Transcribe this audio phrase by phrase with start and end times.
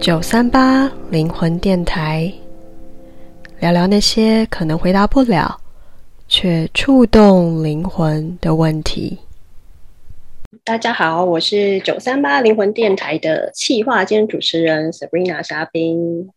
[0.00, 2.32] 九三八灵魂电台，
[3.58, 5.60] 聊聊那些可能回答不了，
[6.28, 9.18] 却触动灵魂的问题。
[10.62, 16.30] 大家好，我是九三八灵魂电台的企划兼主持人 Sabrina 莎宾。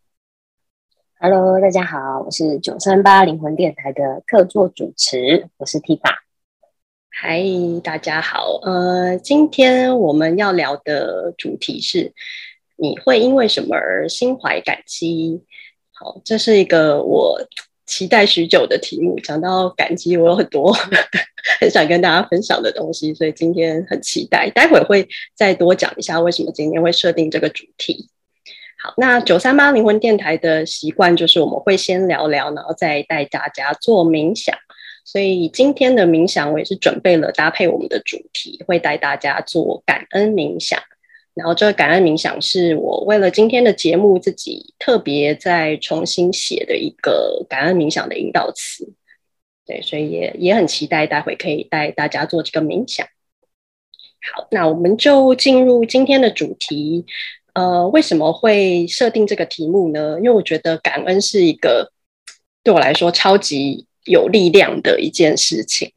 [1.20, 6.16] Hello，大家好，我是九三八灵魂电台的客座主持，我是 Tifa。
[7.12, 7.44] 嗨，
[7.84, 12.12] 大家好，呃，今天我们要聊的主题是。
[12.82, 15.40] 你会因为什么而心怀感激？
[15.92, 17.40] 好，这是一个我
[17.86, 19.20] 期待许久的题目。
[19.20, 20.74] 讲到感激，我有很多
[21.62, 24.50] 很想跟大家分享的东西，所以今天很期待。
[24.50, 28.10] 待会会再多讲一下为什么今天会设定这个主题。
[28.84, 34.58] 好，那九三八灵魂电台的习惯就是我们会先聊聊，然后再带大家做冥想。
[35.06, 40.82] 所以今天的冥想我也是准备了搭配我们的主题，会带大家做感恩冥想。
[41.34, 48.92] 然后这个感恩冥想是我为了今天的节目自己特别再重新写的一个感恩冥想的引导词，
[49.66, 53.08] 对，所以也也很期待待会可以带大家做这个冥想。
[54.34, 57.06] 好，那我们就进入今天的主题。
[57.54, 60.18] 呃，为什么会设定这个题目呢？
[60.18, 61.94] 因为我觉得感恩是一个
[62.62, 65.94] 对我来说超级有力量的一件事情。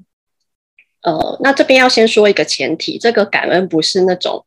[1.02, 4.44] 呃，那这边要先说一个前提，这个感恩不是那种。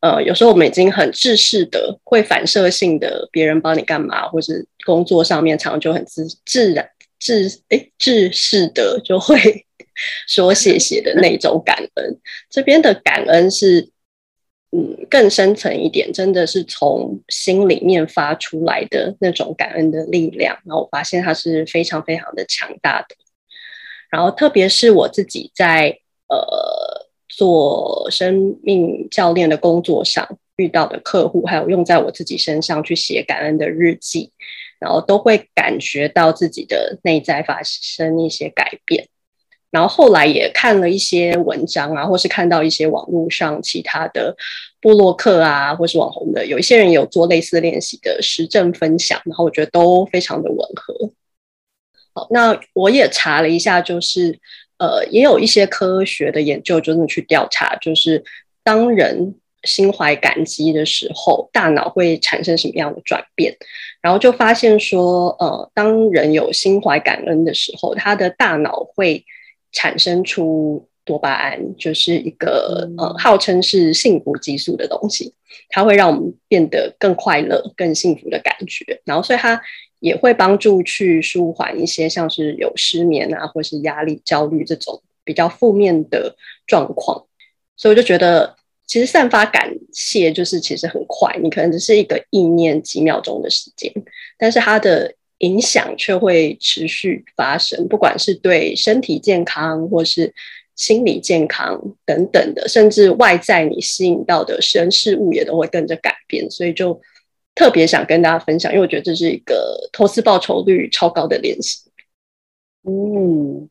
[0.00, 6.88] 呃，有时候我们已经很自视的，会反射性的，别人帮你干嘛，或是工作上面常常就很自自然
[7.18, 9.66] 自诶自视的就会
[10.26, 12.18] 说谢谢的那种感恩。
[12.48, 13.90] 这边的感恩是，
[14.72, 20.58] 嗯，更深层一点，真的是从心里面发出来的那种感恩的力量。
[20.64, 23.14] 然后我发现它是非常非常的强大的。
[24.08, 26.99] 然后特别是我自己在呃。
[27.30, 34.32] 做生命教练的工作上遇到的客户，还有用在我自己身上去写感恩的日记，
[34.78, 39.08] 然后都会感觉到自己的内在发生一些改变。
[39.70, 44.36] 然后后来也看了一些文章啊，或是看到一些网络上其他的
[44.80, 51.12] 部落客啊，或是网红的，有一些人有做类似练习的实证分享，然后我觉得都非常的吻合。
[52.12, 54.40] 好，那我也查了一下，就是。
[54.80, 58.24] 呃，也有一些科学的研究，就是去调查，就是
[58.64, 63.54] 当人心怀感激的时候，大脑会产生什么样的转变？
[64.00, 69.22] 然后就发现说，呃，当人有心怀感恩的时候，他的大脑会
[69.70, 75.34] 产生出多巴胺，就是一个呃，号称是幸福激素的东西，
[75.68, 79.02] 它会让我们变得更快乐、更幸福的感觉。
[79.04, 79.60] 然后，所以它。
[80.00, 86.34] 也会帮助去舒缓一些像是有失眠啊，或是压力、焦虑这种比较负面的
[86.66, 87.26] 状况，
[87.76, 88.56] 所以我就觉得，
[88.86, 93.92] 其实散发感谢就是其实很快，你可能只是一个意念几秒钟的时间，
[94.38, 100.32] 但是它的影响却会持续发生，不管是对身体健康或是
[100.76, 106.98] 心理健康等等的，甚至外在你吸引到的人事物也都会跟着改变，所以就。
[107.60, 111.78] 特别想跟大家分享，因为我觉得这是一个投资报酬率超高的练习。
[112.84, 113.68] 嗯，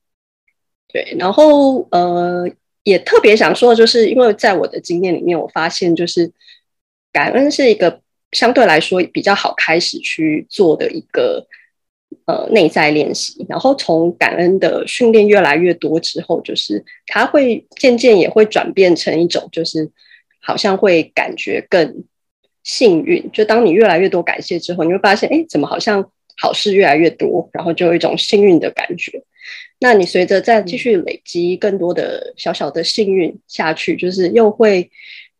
[0.87, 1.15] 对。
[1.17, 2.47] 然后呃，
[2.83, 6.31] 也特别想说，就是因为在我的经验里面，我发现就是
[7.11, 7.99] 感恩是一个
[8.31, 11.47] 相对来说比较好开始去做的一个
[12.25, 13.43] 呃内在练习。
[13.49, 19.89] 然后从感恩的训练越来越多之后，就是它会渐渐也会转变成一种，就是
[20.39, 22.03] 好像会感觉更。
[22.71, 26.07] 幸运，就当你越来越多感谢之后，你会发现，哎，怎么好像
[26.37, 29.23] 好事越来越多，然后就有一种幸运的感觉。
[29.79, 34.87] 那你随着再继续累积更多的小小的幸运下去，就是又会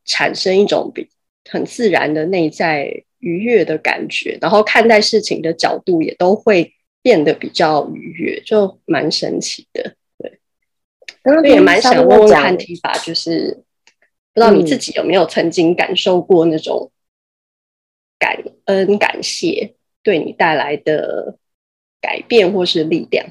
[0.06, 1.08] 产生一种比
[1.52, 6.74] 很自然的内在愉悦的感觉，然后看待事情的角度也都会
[7.04, 9.94] 变得比较愉悦，就蛮神奇的。
[10.18, 13.56] 对，也蛮想问问看提法，就是
[14.34, 16.92] 不知道你自己有没有曾经感受过那种。
[18.20, 19.74] 感恩、感谢
[20.04, 21.38] 对你带来的
[22.02, 23.26] 改变或是力量。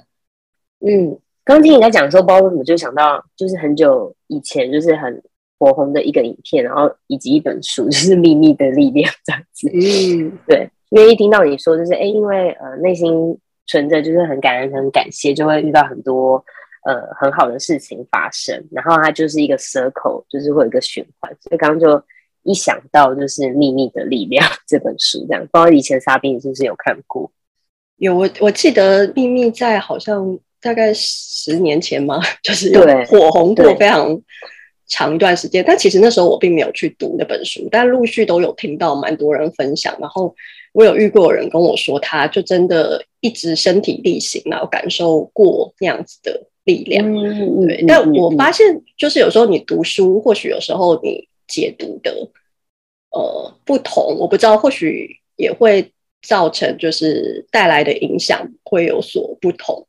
[0.80, 5.22] 嗯，刚听你在讲的时候，不知道为什么就想到，就是很久以前就是很
[5.58, 9.68] 火红的一个影片，然后以及一本书，就是《秘密的力量》这样子。
[9.72, 16.42] 嗯，对，因为一听到你说，就是哎，因为呃内心存着就是很感恩、很感谢，就会遇到很多
[16.84, 21.30] 呃很好的事情发生，然后它就是一个 circle，就是会有一个循环。
[21.40, 22.02] 所以刚刚就。
[22.48, 27.30] 一想到就是《秘密的力量》 这本书，这样，不知道以前莎宾是不是有看过？
[27.98, 34.20] 有，我我记得《秘密》在好像大概十年前嘛， 就是有火红过非常
[34.86, 35.62] 长一段时间。
[35.66, 39.94] 但其实那时候我并没有去读那本书，但陆续都有听到蛮多人分享。
[40.00, 40.34] 然后
[40.72, 47.04] 我有遇过有人跟我说，他就真的一直身体力行，然后感受过那样子的力量。
[47.04, 52.28] 嗯、对、嗯，但我发现就是有时候你读书，或许有时候你解读的
[53.10, 55.92] 呃不同，我不知道，或许也会
[56.22, 59.86] 造成就是带来的影响会有所不同。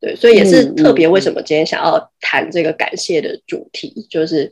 [0.00, 4.50] 对，所以也是特别为什么今天想要谈这个感谢的主题，嗯嗯、就是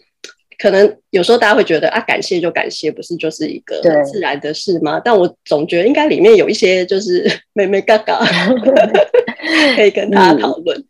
[0.59, 5.01] 可能有时候大家会觉得啊，感谢就感谢，不是就是一个自然的事吗？
[5.03, 8.21] 但我总觉得应该里面有一些就是 妹妹嘎嘎，
[9.75, 10.85] 可以跟大家讨论。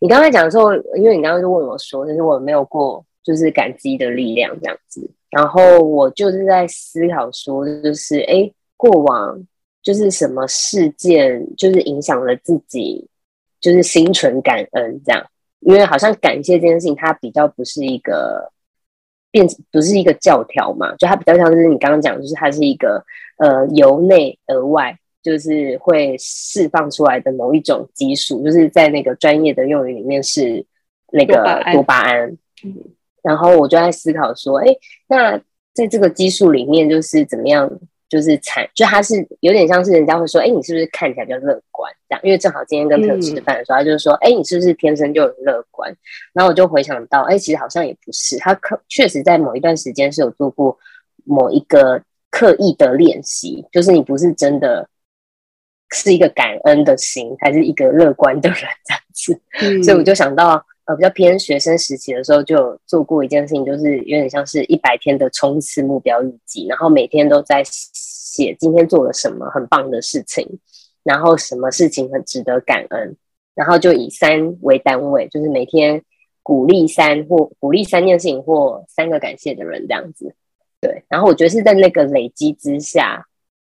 [0.00, 9.46] 你刚才讲的时候，因为你刚刚就问我说，就是我没有过就是感激的力量这样子，然后我就是在思考说，就是哎，过往
[9.82, 13.08] 就是什么事件，就是影响了自己。
[13.62, 15.24] 就是心存感恩这样，
[15.60, 18.50] 因为好像感谢这件事情，它比较不是一个
[19.30, 23.00] 变，不是一个教条嘛，就它比较像是你刚刚讲，就是它是一个
[23.36, 30.66] 呃由内而外，就是会释放出来的某一种激素，就是在那个专业的用语里面是
[31.12, 32.36] 那个多巴胺。
[32.64, 32.74] 嗯，
[33.22, 34.66] 然后我就在思考说，哎，
[35.08, 35.38] 那
[35.72, 37.70] 在这个激素里面，就是怎么样？
[38.08, 41.90] 就是惨，就他是有点像是人家会说，哎、欸，你是不是看起来比较乐观？
[42.10, 45.90] 这样，因为正好今天跟朋友吃饭的时候，嗯、他就是说，哎、欸，你是不是天生就很乐观？
[46.34, 50.76] 然后我就回想到，哎、欸，其实好像也不是，他可确实在某一段时间是有做过
[51.24, 54.86] 某一个刻意的练习，就是你不是真的
[55.94, 59.40] 是一个感恩的心，还是一个乐观的人这样子。
[59.62, 60.62] 嗯、 所以我就想到。
[60.84, 70.44] 呃，比较偏学生时期的时候，就做过一件事情，就是有点像是一百天的冲刺目标日记，然后每天都在写今天做了什么很棒的事情，
[71.04, 73.16] 然后什么事情很值得感恩，
[73.54, 76.02] 然后就以三为单位，就是每天
[76.42, 80.34] 鼓励三或鼓励三件事情或三个感谢的人这样子。
[80.80, 83.24] 对，然后我觉得是在那个累积之下，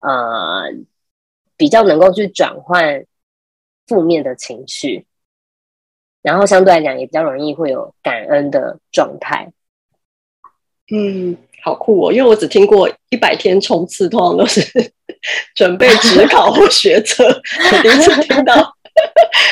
[0.02, 0.70] 呃，
[1.56, 3.04] 比较能够去转换
[3.88, 5.04] 负面的情绪。
[6.22, 9.52] 然后相对来讲也比较容易会有感恩的状态。
[10.92, 12.12] 嗯，好酷哦！
[12.12, 14.60] 因为我只听过一百天冲刺，通常都是
[15.54, 17.24] 准备职考或学测。
[17.26, 18.74] 我第一次听到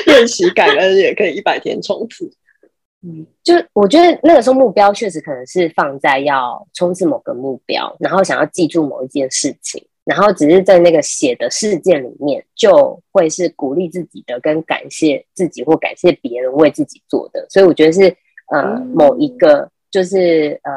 [0.06, 2.30] 练习感恩也可以一百天冲刺。
[3.02, 9.82] 嗯，就我觉得那个时候目标确实可能是放在要冲刺某个目标，然后想要记住某一件事情。
[10.10, 17.46] 然后只是在那个写的事件里面，就会是鼓励自己的，跟感谢自己或感谢别人为自己做的。
[17.48, 18.12] 所以我觉得是
[18.52, 20.72] 呃某一个就是呃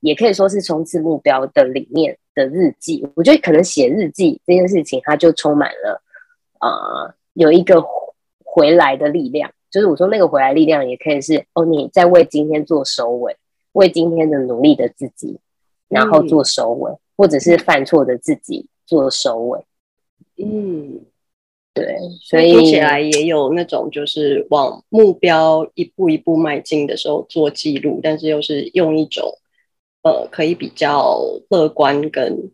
[0.00, 3.02] 也可以说是冲刺目标的里面的日记。
[3.14, 6.02] 我觉得可能写日记这件事情，它就充满了
[6.60, 7.82] 呃有一个
[8.44, 9.50] 回来的力量。
[9.70, 13.34] 就是我说那个回来力量，也可以是哦你在为今天做收尾，
[13.72, 15.40] 为今天的努力的自己，
[15.88, 16.92] 然后做收尾。
[16.92, 19.60] 嗯或者是犯错的自己做收尾，
[20.38, 21.04] 嗯，
[21.74, 29.38] 对，所以听起来也有那种就是往目标一步一步迈进的时候做记录，但是又是用一种
[30.02, 32.50] 呃可以比较乐观跟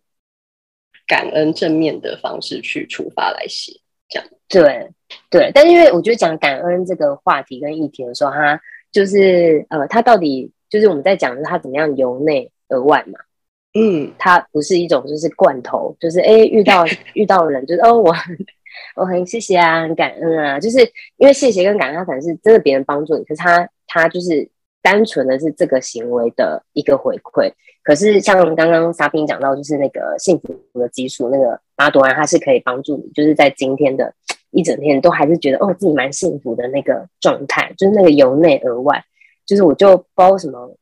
[1.06, 4.88] 感恩正面的方式去出发来写，这样对
[5.30, 5.50] 对。
[5.54, 8.58] 但因为我觉得讲感恩这个话题跟议题的时候，它
[8.90, 13.18] 就是呃，它到底就是我们在讲的是它怎么样由内而外嘛。
[13.74, 18.36] 嗯，它不是一种就是罐头，就是哎、欸、遇到遇到人就是哦我很
[18.96, 20.80] 我很谢谢啊，很感恩啊，就是
[21.16, 24.46] 因为谢谢跟感恩，它可能是真的别人帮助你，可是他他就是
[24.82, 27.50] 单纯的是这个行为的一个回馈。
[27.82, 34.12] 可是像刚刚莎宾讲到，就是那个幸福的基础，那个巴朵安，它是可以帮助你，就是在今天的
[34.50, 39.02] 一整天都还是觉得哦自己蛮幸福的那个状态，就是那个由内而外，
[39.46, 40.76] 就是我就不知道什么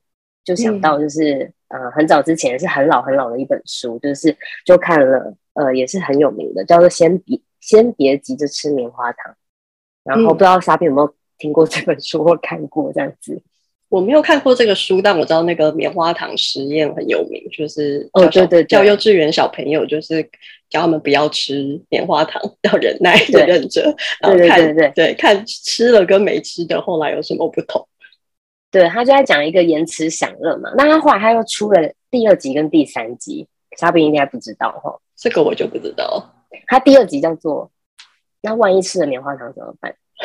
[0.44, 1.34] 就想到就是。
[1.34, 9.32] 嗯呃，很早之前是很老很老的一本书，就是就看了，呃，也是很有名的，叫做先《别先别急着吃棉花糖》。
[10.02, 13.40] 然后不知道莎宾有没有听过这本书或看过这样子？
[13.88, 20.22] 我没有看过这个书，但我知道那个棉花糖实验很有名，就是哦，对对，教幼稚园小朋友就是
[20.68, 23.82] 教他们不要吃棉花糖，要忍耐的忍着，
[24.20, 27.86] 然后看对，对，对看吃了跟没吃的后来有什么不同。
[28.70, 33.46] 对，他就在讲一个延迟享乐嘛，那他后来他又出了第二集跟第三集，
[33.76, 36.34] 嘉宾应该不知道哈，这个我就不知道。
[36.66, 37.70] 他第二集叫做
[38.42, 39.92] “那万一吃了棉花糖怎么办？”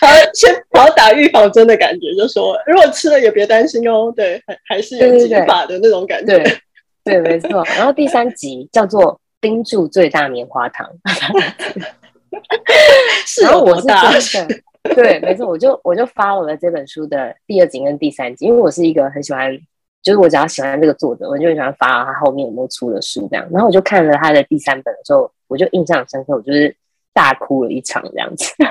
[0.00, 4.12] 好，先好打预防针的感觉，就说如果吃了也别担心哦。
[4.14, 6.38] 对，还还是有解法的那种感觉。
[6.38, 6.44] 对，
[7.02, 7.64] 对，对，没错。
[7.76, 10.88] 然后第三集叫做“盯住最大棉花糖
[13.26, 14.12] ”，是有多大？
[14.94, 19.50] 对，没错，我就我就 follow 了这本书的第二集跟第三集，因为我是一个很喜欢，
[20.02, 23.46] 就是我只要喜欢这个作者，我就很喜欢 follow 他后面有没有出的书这样。
[23.50, 26.74] 然后我就看了他的第三本的时候，我就印象深刻，我就是
[27.12, 28.52] 大哭了一场这样子。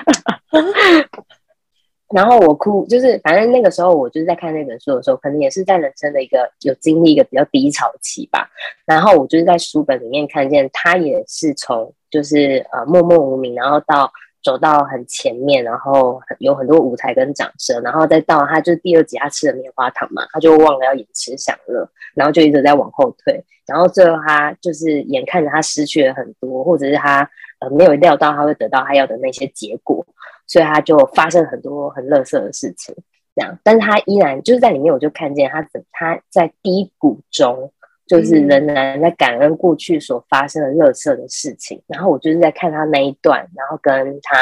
[2.14, 8.48] 然后我哭，就是反正那个时候我就是在看那本书的时候，可能也是在人生的一个有经历一个比较低潮期吧。
[8.86, 14.12] 然后我就是在书本里面看见他也是从就是呃默默无名，然后到。
[14.46, 27.28] 走到很前面，然后有很多舞台跟掌声，然后再到他就是第二集他吃了棉花糖嘛，他就忘了要延迟享乐，然后就一直在往后退，然后最后他就是眼看着他失去了很多，或者是他
[27.60, 30.06] 呃没有料到他会得到他要的那些结果，
[30.46, 32.94] 所以他就发生很多很乐色的事情，
[33.36, 37.72] 这样，但是他依然就是在里面，我就看见他怎他在低谷中。
[38.08, 44.38] 就是仍然在感恩过去所发生的乐色的事情，然后我就是在看他那一段，然后跟他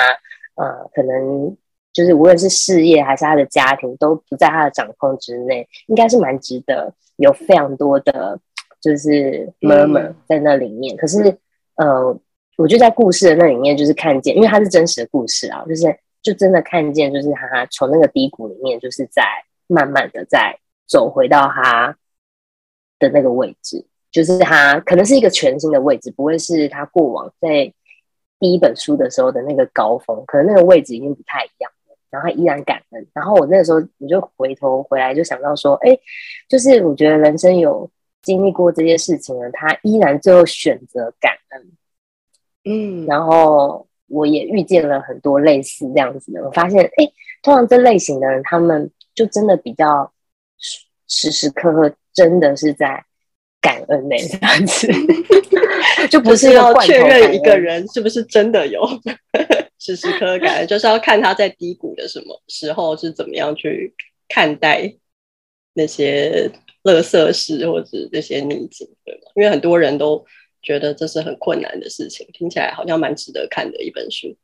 [0.55, 1.55] 呃，可能
[1.93, 8.37] 就是无论是事业还是他的家庭都不在他的掌控之内，应该是蛮值得有非常多的，
[8.81, 10.93] 就是 murmur 在那里面。
[10.95, 11.37] 嗯、可是
[11.75, 12.19] 呃，
[12.57, 15.83] 我就在故事的那里面就是看见，因为它是真实的故事啊，就是
[16.21, 19.23] 就真的看见，就是他从那个低谷里面，就是在
[19.67, 21.95] 慢慢的在走回到他。
[23.03, 27.71] 的那个位置，就是他可能是一个全新的位置，不会是他过往在
[28.39, 31.95] 第一本书的时候的那个高峰，可能那个位置已经不太一样了。
[32.09, 33.07] 然后他依然感恩。
[33.13, 35.97] 然后我那个时候，我就回头回来就想到说，哎，
[36.47, 37.89] 就是我觉得人生有
[38.21, 41.71] 经历过这些事情呢，他依然最后选择感恩。
[42.65, 50.11] 嗯，然后我也遇见了很多类似这样子的，我发现，哎，通常这类型的人，他们就真的比较
[51.13, 51.95] 时时刻刻。
[52.15, 53.03] 真的是在
[53.59, 54.87] 感恩 那样子，
[56.11, 58.79] 就不是要确认一个人是不是真的有
[59.81, 63.91] 时时刻刻感恩，就是要看他在低谷的什么时候是怎么样去
[64.29, 64.93] 看待
[65.73, 66.51] 那些
[66.83, 69.31] 乐色事或者那些逆境，对吗？
[69.33, 70.23] 因为很多人都
[70.61, 74.37] 觉得这是很困难的事情，听起来好像蛮值得看的一本书。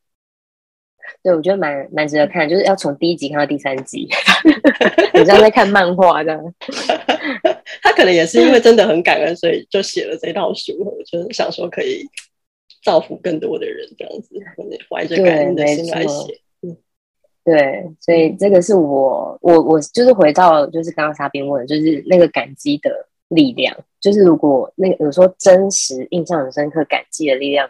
[1.23, 4.07] 对，我觉得蛮蛮值得看，就是要从第一集看到第三集，
[5.13, 6.41] 你像在看漫画这样。
[7.83, 10.73] 他可能也是因为真的很感恩，所以就写了这套书。
[10.79, 12.03] 我就是想说可以
[12.83, 14.29] 造福更多的人，这样子
[14.89, 16.39] 怀着感恩的心来写。
[16.61, 16.75] 嗯，
[17.43, 27.69] 对，所以这个是我我我就是回到就是刚刚沙边问的，就是那个感激的力量，就是如果那个有说真实印象很深刻感激的力量，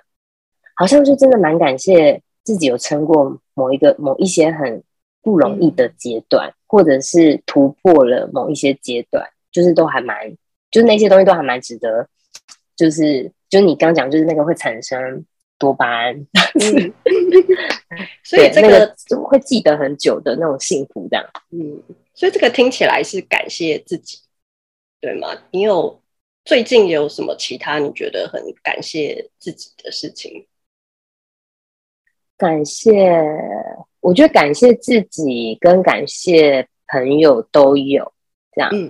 [0.75, 2.21] 好像就真的蛮感谢。
[2.49, 4.81] 自己有撑过某一个某一些很
[5.21, 10.17] 不容易的阶段，嗯、或者是突破了某一些阶段，就是都还蛮，
[10.71, 12.09] 就是那些东西都还蛮值得，
[12.75, 15.23] 就是就是你刚讲，就是那个会产生
[15.59, 16.91] 多巴胺，嗯、
[18.25, 21.83] 所以这个那个会记得很久的那种幸福，这样，嗯，
[22.15, 24.17] 所以这个听起来是感谢自己，
[24.99, 25.27] 对吗？
[25.51, 26.01] 你有
[26.45, 30.47] 最近有什么其他你觉得很感谢自己的事情？
[32.39, 33.21] 感谢，
[33.99, 38.09] 我觉得感谢自己跟感谢朋友都有
[38.53, 38.89] 这样，嗯，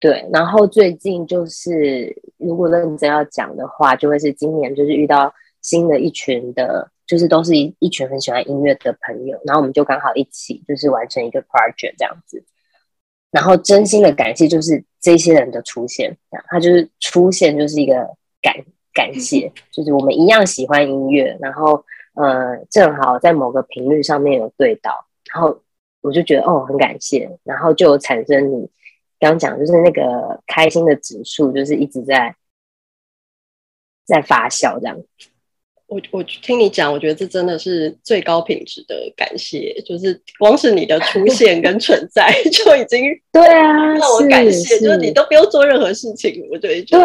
[0.00, 0.28] 对。
[0.32, 5.32] 然后最近就是，如果认真要讲的话，就会是今年就是遇到
[5.62, 12.44] 新的一群的，就是都是一一群很喜欢音乐的朋友，然后我们就刚好一起就是完成一个 project 这样子。
[13.30, 17.94] 然后真心的感谢就是这些人的出现，这样他就是出现就是一个
[18.42, 18.52] 感
[18.92, 21.84] 感谢， 就是我们一样喜欢音乐，然后。
[22.14, 25.62] 呃，正好在某个频率上面有对到，然后
[26.00, 28.68] 我就觉得哦，很感谢，然后就产生你
[29.18, 32.34] 刚讲，就是那个开心的指数，就是一直在
[34.04, 34.98] 在发酵这样。
[35.90, 47.02] 我我听你讲，我觉得这真的是最高品质的感谢，就是光是你的出 现跟存在就已经对啊，让我感谢，就是你都不用做任何事情，我觉得对，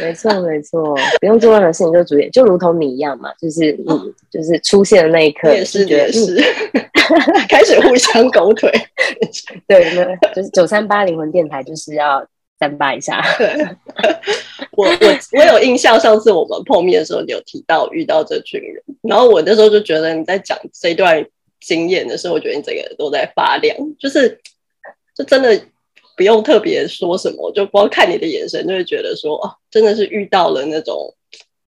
[0.00, 6.40] 没错没错，不用做任何事情就主演，就如同你一样嘛，就是嗯，就是出现的那一刻，也是也是
[7.50, 8.70] 开始互相狗腿，
[9.66, 12.24] 对，那就是九三八灵魂电台就是要。
[12.58, 13.22] 三八一下，
[14.72, 21.24] 我我我有印象，上次我们碰面的时候，你有提到遇到这群人，然后我那时候就觉得你在讲这段
[21.60, 24.40] 经验的时候，我觉得你整个人都在发亮，就是
[25.14, 25.60] 就真的
[26.16, 31.14] 不用特别说什么，就光看你的眼神就会觉得说，哦，真的是遇到了那种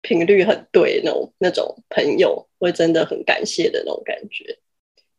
[0.00, 4.56] 频率很对那种那种朋友，会真的很感谢的那种感觉。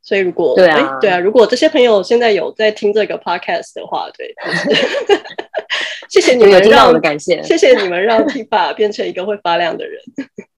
[0.04, 4.34] 所以如果对啊对啊，如果这些朋友现在有在听这个 podcast 的话，对。
[6.10, 10.02] 谢谢你们让我们感谢，谢谢你们让 Tifa 变成一个会发亮的人。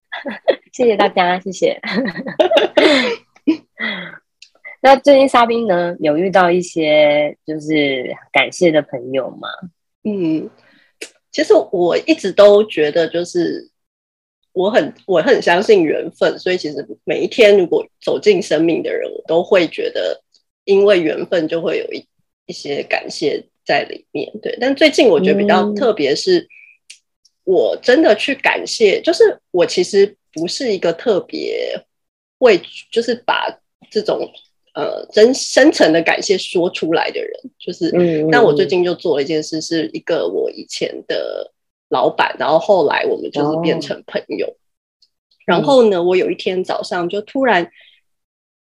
[0.73, 1.79] 谢谢大家，谢谢。
[4.81, 9.47] 那最近沙冰呢，有遇到一些就是感谢的朋友吗？
[10.03, 10.49] 嗯，
[11.31, 13.69] 其实我一直都觉得，就是
[14.51, 20.21] 我很我很相信缘分，所以其实每一天如果走进生命的人，我都会觉得，
[20.65, 22.05] 因为缘分就会有一
[22.47, 24.31] 一些感谢在里面。
[24.41, 26.47] 对，但最近我觉得比较特别是，嗯、
[27.45, 31.75] 我真的去感谢，就是我其实不是一个特别
[32.39, 34.29] 会，就是把这种。
[34.75, 41.53] 呃，真深层的感谢说出来的人，就是，嗯，但我最近就做了一件事，是一个我以前的
[41.89, 44.47] 老板，然后后来我们就是变成朋友。
[44.47, 44.57] 哦、
[45.45, 47.69] 然后呢，我有一天早上就突然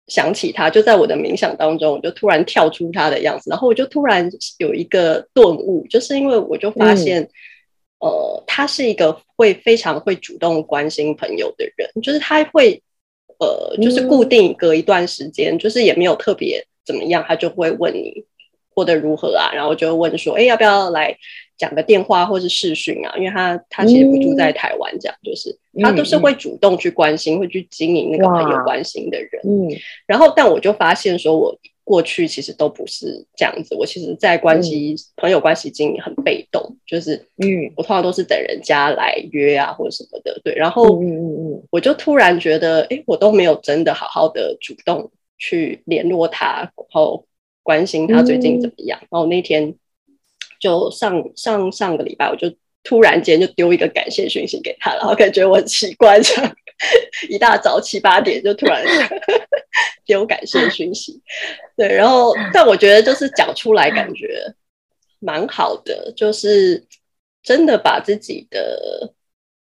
[0.08, 7.22] 想起他，就在我的冥想当中，我就突然跳出他的样子，然后我就突然有一个顿悟，就是因为我就发现，
[8.00, 12.82] 嗯、呃，他是一个会非常会主动关心朋友的人，就是他会。
[13.40, 18.24] 呃，就是固定隔一段时间，嗯、就是也没有特别怎么样，他就会问你
[18.70, 21.18] 过得如何啊，然后就问说，哎，要不要来
[21.58, 23.14] 讲个电话或是视讯啊？
[23.18, 29.42] 因为他他其实不住在台湾，这样、嗯、就是他都是会主动去关心，嗯、会去经营那个朋友关心的人。
[29.44, 29.70] 嗯，
[30.06, 31.58] 然后但我就发现说，我。
[31.86, 40.56] 过去其实都不是这样子，我其实，在关系、嗯、朋友关系经营很被动，就是，嗯，我通常都是等人家来约啊，或者什么的，对。
[40.56, 47.26] 然后，嗯嗯嗯，我就突然觉得，哎，我都没有真的好好的主动去联络他，然后
[47.64, 48.98] 关心他最近怎么样。
[49.02, 49.76] 嗯、然后那天
[50.62, 52.48] 就上上上个礼拜，我就
[52.84, 56.56] 突然间就丢一个感谢讯息给他，然后感觉我很奇怪，这样
[57.30, 58.84] 一大早七八点就突然。
[60.06, 61.22] 丢感谢讯息，
[61.78, 64.54] 对，然后但我觉得就是讲出来感觉
[65.20, 66.86] 蛮好的，就是
[67.42, 69.14] 真的把自己的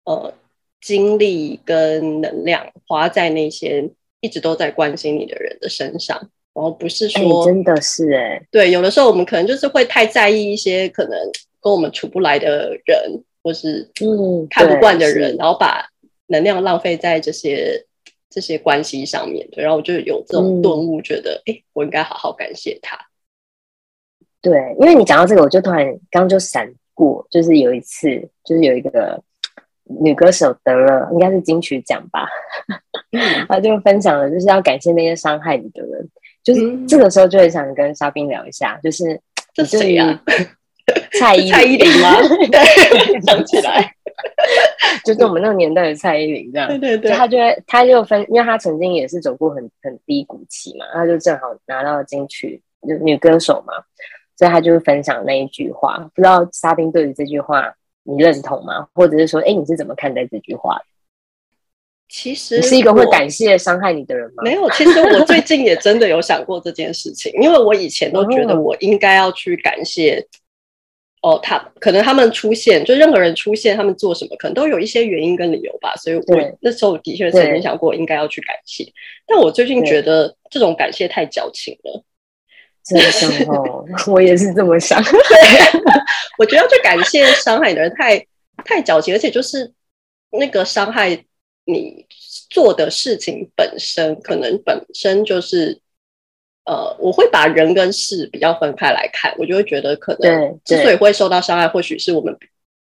[0.04, 0.34] 呃
[0.82, 3.90] 精力跟能量花在那些
[4.20, 11.18] 一直都在关心你的人的身上，然后不是说、欸、真的是哎、欸，对，有的时候我们可能就是会太在意一些可能
[11.60, 15.88] 跟我们处不来的人，或是嗯看不惯的人，嗯、然后把
[16.26, 17.84] 能量浪费在这些。
[18.30, 22.94] 这些关系上面，对，然后我就有这种顿悟，觉得，哎、嗯，我应该好好感谢他。
[24.42, 29.20] 对，因为你讲到这个，我就突然刚刚就闪过，就是有一次，就是有一个
[30.02, 32.28] 女歌手得了，应该是金曲奖吧，
[33.48, 36.08] 她就分享了，就是要感谢那些伤害你的人，
[36.48, 39.20] 就是这个时候就很想跟沙冰聊一下，就是
[39.52, 40.18] 这是谁呀？
[41.20, 42.16] 蔡依蔡依林吗？
[42.50, 43.92] 对，想起来。
[45.04, 52.58] 就是我们那个年代的蔡依林这样，对对对，他就会，他就分，因为他曾经也是走过很很低谷期嘛，他就正好拿到金曲
[52.88, 53.74] 就女歌手嘛，
[54.36, 57.70] 所以他就分享那一句话，不知道沙冰对于这句话
[58.04, 58.88] 你认同吗？
[58.94, 60.80] 或者是说，哎，你是怎么看待这句话？
[62.08, 64.42] 其实你是一个会感谢伤害你的人吗？
[64.42, 70.26] 没有，其实我最近也真的有想过这件事情，因为我以前都觉得我应该要去感谢。
[71.20, 75.92] 哦，他可能他们出现，就任何人出现，他们做什么，可能都有一些原因跟理由吧。
[75.96, 78.86] 所以我那时候的确曾经想过，应该要去感谢。
[79.26, 82.04] 但我最近觉得这种感谢太矫情了。
[82.84, 85.02] 真的哦， 我也是这么想。
[85.02, 85.10] 对，
[86.38, 88.24] 我觉得要去感谢伤害你的人太
[88.64, 89.72] 太矫情，而且就是
[90.30, 91.24] 那个伤害
[91.68, 92.04] 你
[92.50, 95.80] 做的事情本身，可能本身就是。
[96.68, 102.36] 呃，我会把人跟事比较分开来看，我就会觉得可能之所以会受到伤害，或许是我们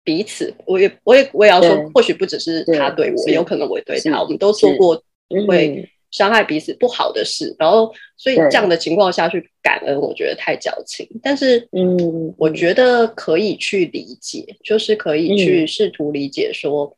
[0.03, 0.53] 彼此。
[0.67, 4.21] 我也，我也，我也要说，或许不只是他对我，有可能我也对他。
[4.21, 5.01] 我们都做过
[5.47, 11.09] 会伤害彼此不好的事，然后所以这样的情况下去感恩，我觉得太矫情。
[11.23, 16.97] 但是，嗯，我觉得可以去理解，就是可以去试图理解说，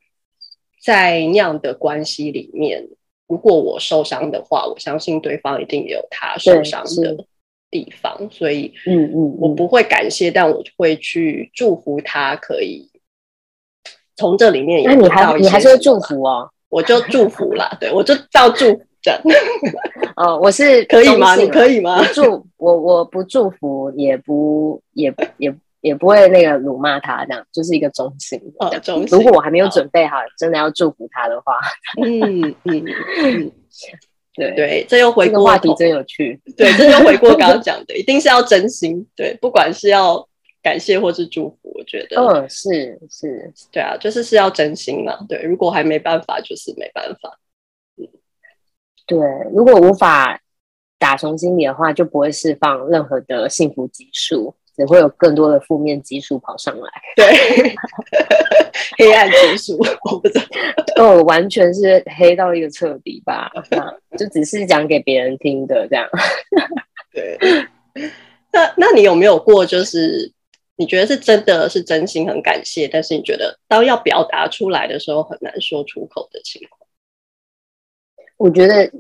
[0.81, 2.89] 在那样的关系里面。
[3.29, 7.25] 如果我受伤的话，我相信对方一定也有他受伤的
[7.71, 12.91] 地方，所以，嗯嗯，我不会感谢，但我会去祝福他，可以
[14.17, 14.83] 从这里面。
[14.83, 16.51] 那你还你还是会祝福哦？
[16.69, 19.21] 我就祝福啦，对我就照祝福这样。
[20.17, 21.37] 哦，我是可以吗？
[21.37, 22.05] 你可以吗？
[22.13, 25.55] 祝我我不祝福，也不也也。
[25.81, 28.41] 也不会那个辱骂他，这样就是一个中心。
[28.59, 29.19] 哦，中性。
[29.19, 31.55] 如果我还没有准备好，真的要祝福他的话，
[32.05, 32.85] 嗯嗯
[33.25, 33.53] 嗯，
[34.35, 36.41] 对对，这又回过话题，真有趣。
[36.57, 39.07] 对，这又回过刚刚 讲的，一定是要真心。
[39.17, 40.29] 对，不管是要
[40.63, 45.19] 感谢或是祝福，我觉得，嗯，是是，对啊，就是是要真心嘛。
[45.29, 47.39] 对，如果还没办法，就是没办法。
[47.97, 48.07] 嗯，
[49.07, 49.19] 对，
[49.55, 50.39] 如果无法
[50.99, 54.55] 打从心里的话，就不会释放任何的幸福激素。
[54.81, 56.91] 只会有更多的负面激素跑上来。
[57.15, 57.77] 对，
[58.97, 59.79] 黑暗激素，
[60.11, 60.45] 我不知道，
[61.05, 63.51] 哦，完全是黑到一个彻底吧？
[64.17, 66.09] 就只是讲给别人听的这样。
[67.13, 67.39] 对，
[68.53, 70.33] 那那你有没有过，就是
[70.77, 76.89] 你觉得是真的是真心很感谢，但是你觉得当要表达出来的时候很难说出口的情况？
[78.39, 78.91] 我觉得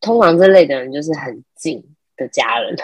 [0.00, 1.84] 通常这类的人就是很近
[2.16, 2.74] 的家人，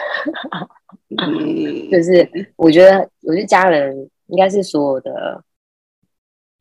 [1.91, 5.43] 就是我觉得，我觉得家人应该是所有的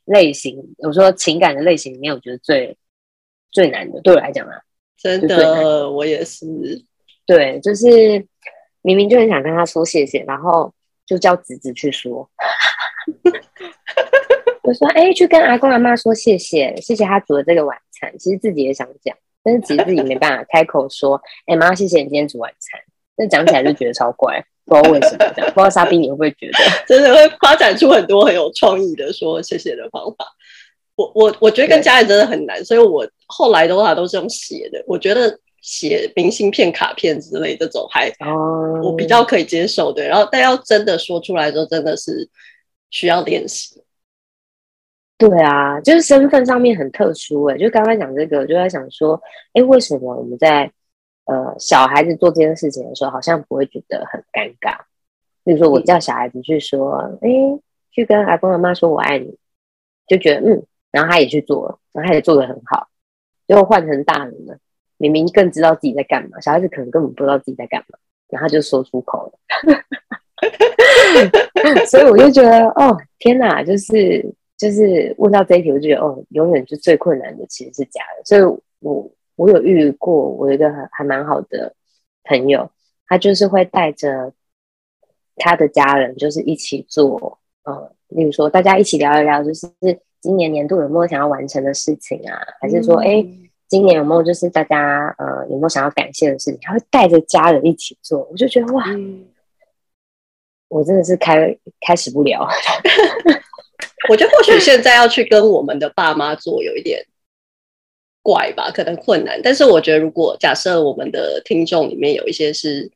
[0.05, 2.77] 类型，我说情感的类型里面，我觉得最
[3.51, 4.62] 最难的，对我来讲啊，
[4.97, 6.45] 真的，我也是，
[7.25, 8.25] 对，就是
[8.81, 10.73] 明明就很想跟他说谢谢，然后
[11.05, 12.29] 就叫侄子去说，
[14.63, 19.15] 我说，哎、欸，去跟阿公阿妈说谢谢，谢谢他煮的这个晚餐，其实自己也想讲。
[19.43, 22.81] 但是其实自己没办法开口说，哎、欸、妈，谢谢你今天煮晚餐。
[23.17, 25.51] 那讲起来就觉得超怪，不知道为什么这样。
[25.53, 30.25] 不知道沙冰你会不会觉得， 真的会发展出很多很有创意的说谢谢的方法。
[30.95, 34.84] 我我我觉得跟家人真的很难，所以我后来的话都是用写的。
[34.88, 38.12] 我觉得写明信片、卡片之类这种还，
[38.84, 40.03] 我比较可以接受的。
[40.08, 42.27] 然后但要真的说出来的时候，真的是
[42.89, 43.82] 需要练习。
[45.19, 49.19] 对啊，就是身份上面很特殊哎、欸，就刚刚讲这个，就在想说，
[49.53, 50.71] 哎，为什么我们在
[51.27, 54.77] 呃小孩子做这件事情的时候，好像不会觉得很尴尬？
[55.43, 57.29] 比如说我叫小孩子去说，哎，
[57.91, 59.37] 去跟阿公阿妈说我爱你，
[60.07, 62.87] 就觉得嗯，然后他也去做了，然后他也做的很好。
[63.45, 64.57] 最后换成大人了，
[64.97, 67.97] 明明更知道自己在干嘛，小孩子可能根本不知道自己在干嘛，
[68.29, 69.39] 然后就说出口了。
[71.87, 74.33] 所以我就觉得，哦，天哪，就是。
[74.57, 78.25] 就是问到这一题，我就觉得哦，永远就最困难的其实是家人。
[78.25, 79.11] 所以我我
[79.50, 81.76] 有遇过，我一个还还蛮好的
[82.23, 82.71] 朋友，
[83.08, 84.34] 他就是会带着
[85.36, 89.69] 他的家人，就是一起做，呃，例如说大家一起聊一聊，就是
[90.19, 92.39] 今年年度有没有想要完成的事情啊？
[92.60, 96.60] 还是说，哎、嗯，今年有没有就是大家呃有没有想要感谢的事情？
[96.62, 99.28] 他会带着家人一起做，我就觉得哇，嗯、
[100.69, 102.47] 我真的是开开始不了。
[104.10, 107.06] 我觉得或许现在要去跟我们的爸妈做有一点
[108.27, 109.39] 怪吧，可能困难。
[109.41, 112.91] 但是我觉得，如果假设我们的听众里面有一些是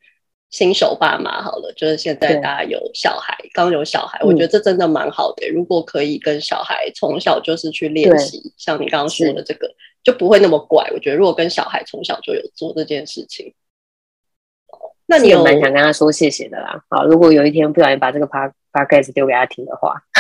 [0.49, 5.47] 新手爸妈，好了，就是现在大家有小孩，刚有小孩，我觉得这真的蛮好的。
[5.47, 10.85] 如果可以跟小孩从小就是去练习，像你刚刚说的这个，就不会那么怪。
[10.93, 13.53] 我觉得如果跟小孩从小就有做这件事情。
[15.05, 16.83] 那你有蛮想跟他说谢谢的啦。
[16.89, 19.95] 好，如果有一天不小心把这个 podcast 丢给他听的话，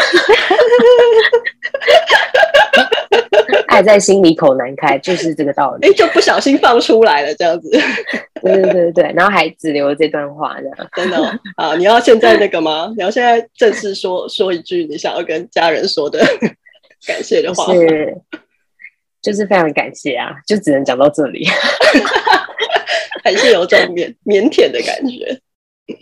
[3.71, 5.87] 爱在心里口难开，就是这个道理。
[5.89, 7.69] 哎，就不小心放出来了，这样子。
[8.43, 11.75] 对对对对，然后还只留了这段话，这样真的、哦、啊？
[11.77, 12.91] 你要现在那个吗？
[12.97, 16.19] 你要现在正式说说一句你想要跟家人说的
[17.07, 17.73] 感谢的话？
[17.73, 18.15] 是，
[19.21, 21.47] 就是非常感谢啊，就只能讲到这里。
[23.23, 25.39] 还是有种腼腼腆的感觉，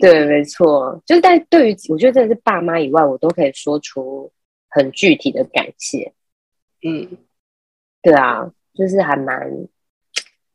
[0.00, 4.32] 对，没错，就是但对于我觉得真的是爸妈以外，我都可以说出
[4.70, 6.12] 很具体的感谢。
[6.82, 7.06] 嗯，
[8.02, 9.50] 对啊，就是还蛮，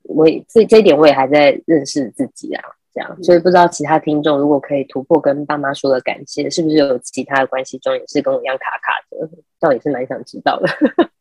[0.04, 9.30] 我也这这一点我也还在认识自己啊，这样，所以不知道其他听众如果可以突破跟爸妈说的感谢，是不是有其他的关系中也是跟我一样卡卡的？
[9.60, 10.68] 倒也是蛮想知道的。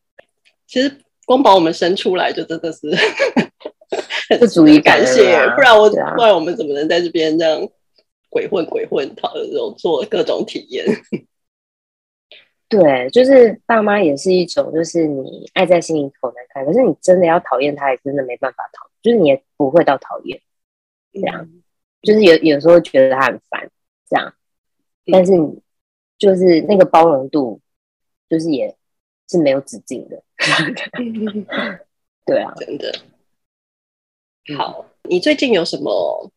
[0.66, 2.80] 其实光把我们生出来就真的是。
[4.40, 7.60] 不足以感谢，不然我、啊、不然我们怎么能在这边这样
[8.30, 10.84] 鬼混鬼混，讨这种做各种体验？
[12.68, 20.40] 对，就是爸妈也是一种，就是你爱在心里口难开，可是你真的要讨厌他，也真的没办法讨，就是你也不会到讨厌
[21.12, 21.62] 这样，嗯、
[22.02, 23.70] 就是有有时候觉得他很烦
[24.08, 24.34] 这样，
[25.12, 25.60] 但是你
[26.18, 27.60] 就是那个包容度，
[28.28, 28.74] 就是也
[29.28, 30.22] 是没有止境的，
[32.24, 32.92] 对啊， 真的。
[34.56, 36.30] 好，你最近有什么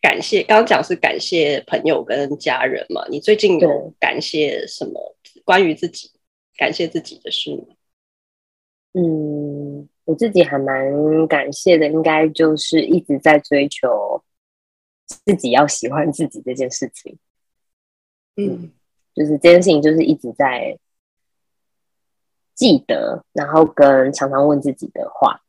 [0.00, 0.42] 感谢？
[0.42, 3.04] 刚刚讲是感谢朋友跟家人嘛？
[3.08, 6.10] 你最近有感谢什么关于自己
[6.56, 7.74] 感谢自己的事吗？
[8.94, 14.22] 嗯，我自己还蛮感谢的，应该就是一直在追求
[15.06, 17.18] 自己要喜欢自己这件事情。
[18.36, 18.72] 嗯，
[19.14, 20.78] 就是这件事情，就是一直在
[22.54, 25.40] 记得，然后跟常常问自己的话。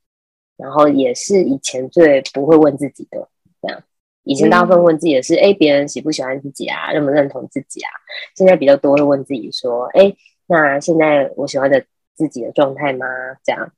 [0.56, 3.28] 然后也是以前最不会问自己的
[3.60, 3.84] 这样，
[4.24, 7.90] 以前大部分问自己的是，哎、嗯，别人喜不喜欢自己啊，认不认同自己啊？
[8.36, 10.14] 现在比较多会问自己说，哎，
[10.48, 11.84] 那现在我喜欢的
[12.16, 13.06] 自己的状态吗？
[13.44, 13.72] 这样，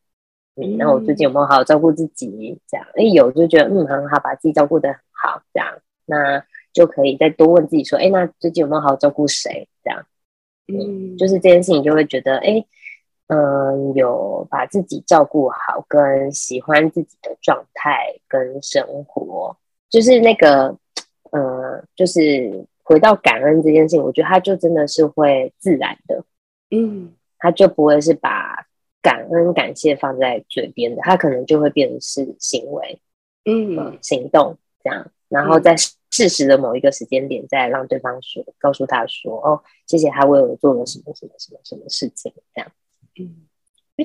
[0.55, 2.59] 嗯，那我最近有没有好好照顾自己？
[2.67, 5.67] 这样，哎，有就觉得嗯很好，把自己照顾得很好，这样。
[6.07, 9.67] 那就可以再多问自己说，哎，那最近有没有好好照顾谁？
[9.83, 10.05] 这样，
[10.67, 12.63] 嗯，就是这件事情就会觉得，哎，
[13.27, 19.57] 嗯，有把自己照顾好，跟喜欢自己的状态跟生活，
[19.95, 20.77] 就是那个，
[21.31, 26.21] 呃，就是回到感恩这件事情，我觉得他就真的是会自然的，
[26.69, 28.67] 嗯，他就不会是把
[29.01, 32.99] 感恩感谢放在嘴边的，他可能就会变成是行为，
[33.45, 35.73] 嗯，行动这样，然后在。
[36.11, 42.71] 适时的某一个时间点，再让对方说，告诉他说：“哦，谢谢他为我做了什么什么什么什么事情。”这样，
[43.19, 43.45] 嗯，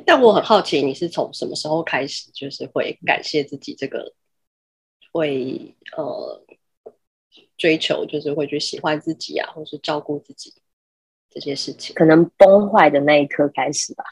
[0.05, 4.13] 但我很好奇，你是从什么时候开始，就是会感谢自己这个，
[5.13, 6.43] 会呃
[7.57, 10.53] 追求，就是会去喜欢自己啊，或是照顾自己
[11.31, 11.95] 这些事情？
[11.95, 14.05] 可能崩坏的那一刻开始吧，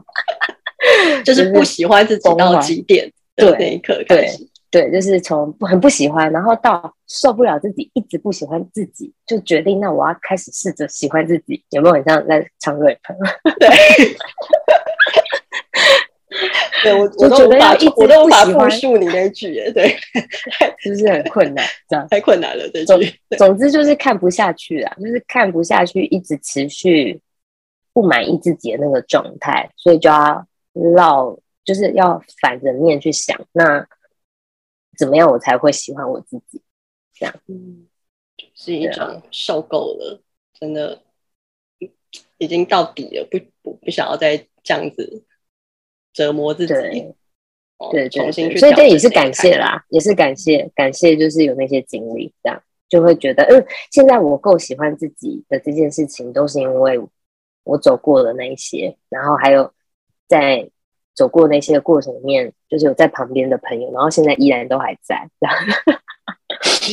[1.24, 4.48] 就是不喜欢自己到极点的那一刻开始。
[4.70, 11.64] 对，就是从很不喜欢，然后到受不了自己，一直不喜欢自己，就决定那我要开始试着喜欢自己。
[11.70, 12.98] 有没有很像在唱 rap？
[13.60, 13.68] 对，
[16.82, 19.96] 对我我都无法，我都无法复述你那句，对，
[20.80, 21.64] 是不是很困难？
[21.88, 23.20] 这样太困难了，这句。
[23.38, 27.20] 总之就是看不下去啊，就是看不下去，一直持续
[27.92, 33.86] 不满意自己的那个状态，所以就要绕，就是要反着面去想那。
[34.96, 36.62] 怎么样我才会喜欢我自己？
[37.14, 37.88] 这样，嗯，
[38.54, 40.22] 是一种受够了，
[40.56, 41.02] 真的
[42.38, 45.24] 已经到底了，不不不想要再这样子
[46.14, 47.14] 折磨自己，对，
[47.90, 48.56] 对，重新去。
[48.56, 56.98] 所以这也是感谢啦，也是感谢，感谢就是有那些经历，这样就会觉得，嗯，现在我够喜欢自己的这件事情，都是因为
[57.64, 59.70] 我走过的那一些，然后还有
[60.26, 60.70] 在。
[61.16, 65.30] 走过那些过程里面，就是有在旁边的朋友，然后现在依然都还在。
[65.38, 65.56] 这样，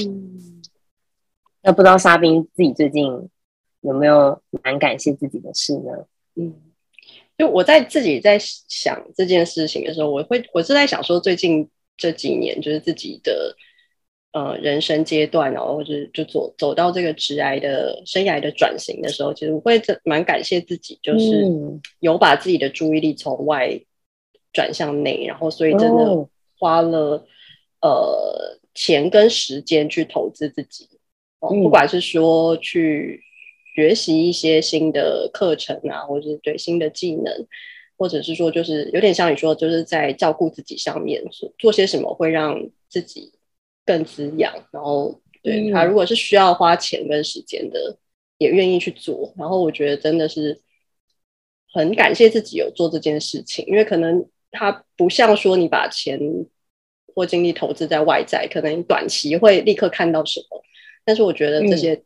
[0.05, 0.61] 嗯，
[1.63, 3.29] 那不知道沙冰自己最近
[3.79, 6.05] 有没有蛮感谢自己的事呢？
[6.35, 6.53] 嗯，
[7.41, 13.55] 就我在自己在想这件事情的时候，我会我是在想说，最近这几年就是自己的
[14.31, 21.49] 呃人生阶段，然后或者就走走到这个职癌的生涯的转型的时候，其实我会蛮感谢自己，就是
[21.99, 23.81] 有把自己的注意力从外。
[24.53, 26.27] 转向内，然后所以真的
[26.59, 27.25] 花了、
[27.79, 30.89] 哦、呃钱跟时间去投资自己，
[31.39, 33.23] 不管是说去
[33.73, 37.47] 学习一些新的课程啊，或者是对新的技能，
[37.97, 42.57] 或者是说就是有点像你说，就是在照顾自己上面做做些什么会让
[42.89, 43.31] 自己
[43.85, 47.97] 更滋养，然后对、嗯、他如果是需要花钱跟时间的，
[48.37, 50.59] 也愿意去做，然后我觉得真的是
[51.73, 54.25] 很感谢自己有做这件事情，因为可能。
[54.53, 56.19] 他不像说你把钱
[57.15, 60.61] 或精力投资在外在，可能短期会立刻看到什么，
[61.05, 62.03] 但是我觉得这些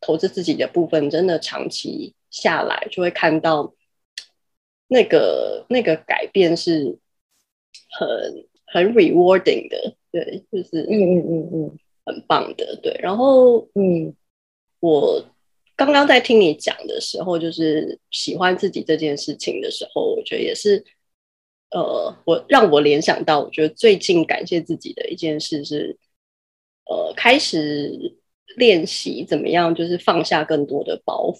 [0.00, 3.74] 投资自己的部分，真的长期下来就会看到
[4.88, 6.98] 那个那个改变是
[7.90, 12.98] 很很 rewarding 的，对，就是嗯嗯嗯嗯，很棒的，对。
[13.00, 14.14] 然后嗯，
[14.80, 15.24] 我
[15.76, 20.84] 刚刚在听你讲的时候，就是喜欢自己这件事情的时候，我觉得也是。
[21.72, 25.96] 呃，我让我联想到，我觉得最近感谢自己的一件事是，
[26.86, 28.16] 呃，开始
[28.56, 31.38] 练习怎么样，就是放下更多的包袱，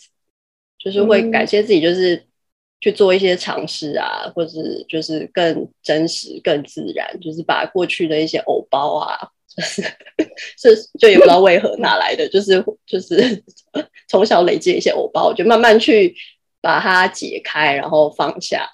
[0.79, 2.25] 就是会感谢自己，就是
[2.81, 9.19] 去做一些尝试啊，嗯、或者是就是更真实、更自然，就是把过去的一些偶包啊，
[9.55, 9.83] 就是
[10.57, 13.43] 是就也不知道为何哪来的，就是就是
[14.09, 16.15] 从小累积一些偶包，就慢慢去
[16.61, 18.69] 把它解开，然后放下。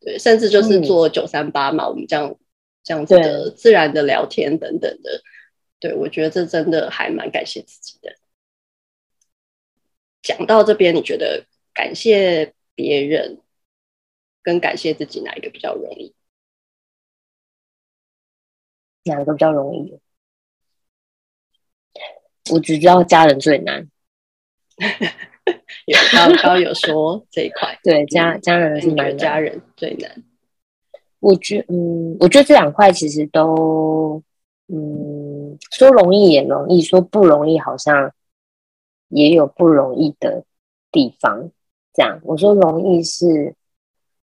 [0.00, 2.36] 对，甚至就是做九三八嘛，嗯、我们这样
[2.82, 5.22] 这样子的自然的聊天等等的，
[5.82, 8.14] 对，我觉得这真的还蛮感谢自己的。
[10.22, 13.40] 讲到这边，你觉得感谢别人
[14.44, 16.14] 跟感谢自己哪一个比较容易？
[19.02, 19.98] 哪个比较容易？
[22.52, 23.90] 我只知道家人最难。
[25.86, 30.22] 有刚刚有说这一块，对家家人是难家人最难。
[31.18, 34.31] 我觉嗯，我觉得这两块其实都嗯，
[35.82, 38.12] 说容易也容易，说不容易好像
[39.08, 40.44] 也有不容易的
[40.92, 41.50] 地方。
[41.92, 43.54] 这样我说容易是，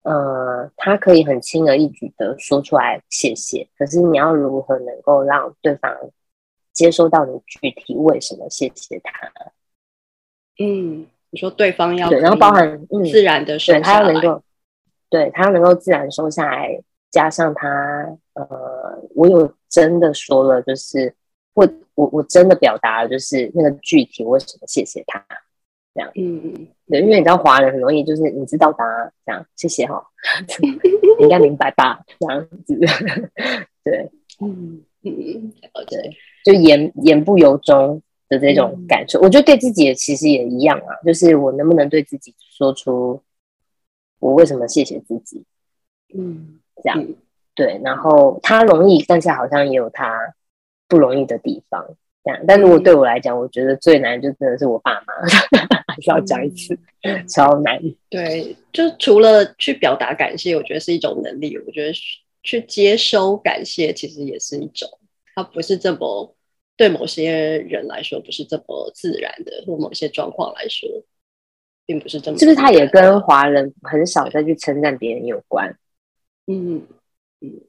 [0.03, 5.93] 呃，他可以很轻而易举的说出来谢谢，可是你要如何能够让对方
[6.71, 9.29] 接收到你具体为什么谢谢他？
[10.57, 14.43] 嗯，你说对方要对，然后包含嗯自然的收下来，对他要能够，
[15.09, 18.47] 对他要能够自然收下来，加上他呃，
[19.15, 21.13] 我有真的说了，就是
[21.53, 25.23] 我我我真的表达了，就是那个具体为什么谢谢他
[25.93, 26.09] 这样。
[26.15, 30.01] 嗯，对，因为你知道华人很容易就是你知道答案这样，谢谢哈，
[31.19, 32.03] 你应该明白吧？
[32.19, 32.79] 这样子，
[33.83, 34.09] 对，
[34.39, 35.53] 嗯嗯，
[35.87, 43.21] 对，就言言不由衷的这种感受，嗯、我觉得对自己也其实也一样啊，就是我能不能对自己说出
[44.19, 45.43] 我为什么谢谢自己？
[46.13, 46.99] 嗯，这样。
[46.99, 47.15] 嗯
[47.53, 50.33] 对，然后他容易，但是好像也有他
[50.91, 51.81] 不容易的地方。
[52.23, 55.13] 这样，但如果对我来讲，我觉得最难就真的是我爸妈，
[55.87, 57.81] 还是要讲一次，嗯、超难。
[58.09, 61.57] 对，就除了去表达感谢，我觉得是一种能力。
[61.57, 61.93] 我觉得
[62.43, 64.87] 去接收感谢，其实也是一种，
[65.33, 66.35] 它不是这么
[66.77, 70.87] 对某些人来说不是这么自然的，或某些状况来说，
[71.87, 72.37] 并不是这么。
[72.37, 75.75] 是不是他也跟华人很少再去称赞别人有关？
[76.45, 76.85] 嗯。
[77.43, 77.59] 嗯，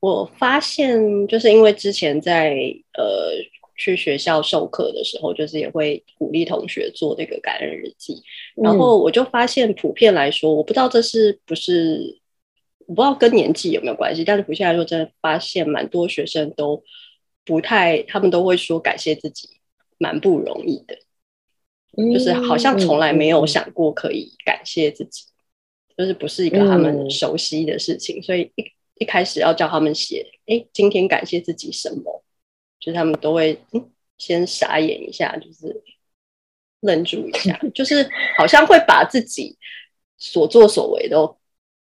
[0.00, 2.54] 我发现就是因为之前在
[2.94, 3.32] 呃
[3.76, 8.22] 去学校授课的时候，就是也会鼓励同学做这个感恩日记，
[8.56, 12.18] 然后我就发现普遍来说，我不知道这是不是
[12.86, 16.82] 我不知道跟年纪有没有关系，但是普遍来说，真的发现蛮多学生都
[17.44, 19.48] 不太，他们都会说感谢自己
[19.98, 20.96] 蛮不容易的，
[22.10, 25.24] 就是好像从来没有想过可以感谢自己，
[25.96, 28.64] 就是不是一个他们熟悉的事情，所以一。
[29.00, 32.22] 一开始要叫他们写，哎，今天感谢自己什么？
[32.78, 35.82] 就是他们都会嗯，先傻眼一下，就是
[36.80, 39.56] 愣住一下，就是好像会把自己
[40.18, 41.24] 所作所为都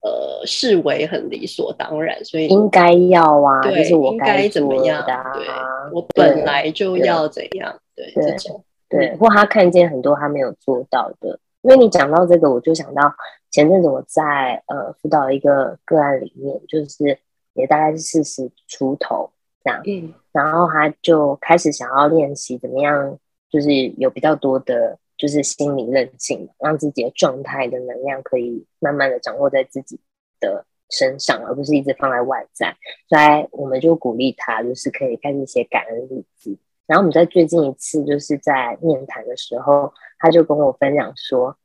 [0.02, 5.02] 呃视为很理所当然，所以应该要啊，对，就是我该、啊、怎么样？
[5.06, 5.46] 对，
[5.94, 7.80] 我本来就要怎样？
[7.94, 13.12] 对这种对，或他看见很多他没有做到的，因为你讲到这个，我就想到。
[13.50, 17.18] 前阵子我在呃辅导一个个案里面，就是
[17.54, 19.30] 也大概是四十出头
[19.64, 29.98] 这样，嗯，然后他就开始想要练习怎么样，就是有比较多的，就是心理韧性，让自己的状态的能量可以慢慢的掌握在自己
[30.38, 32.76] 的身上，而不是一直放在外在。
[33.08, 36.58] 所以我们就鼓励他，就是可以开始写感恩日记。
[36.86, 39.90] 然后我们在最近一次就是在面谈的时候，
[40.26, 41.56] 他就跟我分享说。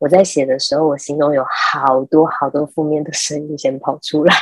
[0.00, 4.32] 我在写的时候，我心中有好多好多负面的声音先跑出来。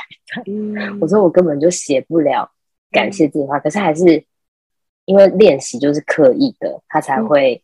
[0.45, 2.51] 嗯、我说我根本就写不了
[2.91, 4.23] 感谢这句话，嗯、可是还是
[5.07, 7.63] 因为练习就是刻意的，他才会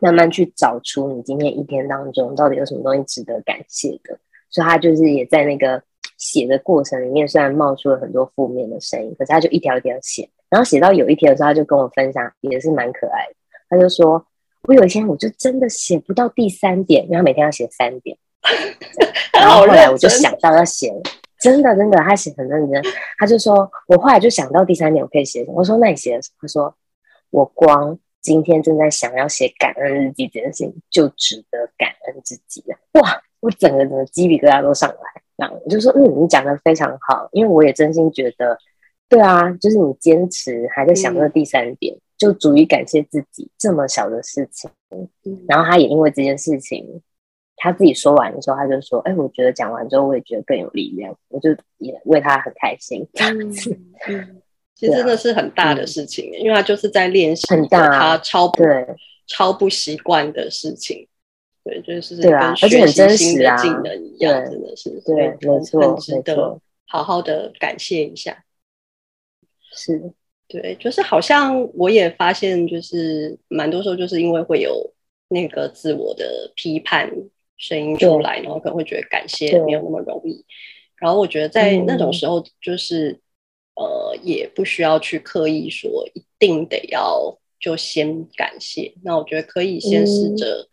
[0.00, 4.18] 慢慢去找出你今天一天当中到底有什么东西值得感谢的。
[4.48, 5.82] 所以他就是也在那个
[6.16, 13.34] 写的过程里面，虽然冒出了很多负面的声音，可是他就一条一条写，然后写到有一天的时候，他就跟我分享，也是蛮可爱的。
[13.68, 14.26] 他就说。
[14.66, 18.16] 我有一天我就真的写不到第三点，因为他每天要写三点，
[19.32, 21.02] 然后后来我就想到要写了，
[21.40, 22.82] 真的真的，他写很认真，
[23.18, 26.38] 他就说，我后来就想到第三点我可以写什么，我说那你写什么？
[26.42, 26.74] 他说
[27.30, 38.58] 我光今天正在想要写感恩日记这件事情就值得感恩自己了，哇，我整个整个鸡皮疙瘩都上来，然后我就说嗯，你讲的非常好，因为我也真心觉得，
[39.08, 41.94] 对啊，就是你坚持还在想那第三点。
[41.94, 45.08] 嗯就足以感谢自己这么小的事情，嗯、
[45.46, 47.02] 然后他也因为这件事情，
[47.56, 53.06] 他自己说完的时候，他就说：“哎、欸，我觉得讲完之后，我也觉得更有力量。”我就也为他很开心。
[53.12, 53.70] 这样子，
[54.08, 54.42] 嗯，
[54.74, 58.86] 其实真的是很大的事情，嗯、因为他就是在练习很大他超不对
[59.26, 61.06] 超不习惯的事情，
[61.64, 68.44] 对，就是对啊，而且很真实啊，技能一样，真的是对，没错，很值得好好的感谢一下，
[69.72, 70.12] 是。
[70.48, 74.92] 对，就是好像我也发现，就是蛮多时候就是因为会有
[75.28, 77.10] 那个自我的批判
[77.56, 80.44] 声音出来，然后可能会觉得感谢没有那么容易。
[80.96, 83.10] 然后我觉得在那种时候，就是、
[83.74, 88.94] 嗯、呃，也不需要去刻意说一定得要就先感谢。
[89.02, 90.68] 那我觉得可以先试着，